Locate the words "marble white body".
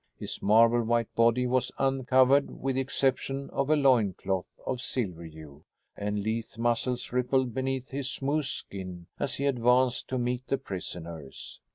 0.41-1.45